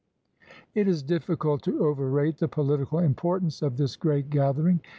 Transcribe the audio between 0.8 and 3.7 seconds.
is difficult to overrate the political importance